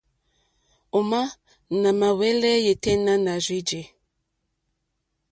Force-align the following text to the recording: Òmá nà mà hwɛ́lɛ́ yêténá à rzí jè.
Òmá 0.97 1.21
nà 1.81 1.89
mà 1.99 2.07
hwɛ́lɛ́ 2.17 2.61
yêténá 2.65 3.13
à 3.31 3.33
rzí 3.43 3.59
jè. 3.67 3.81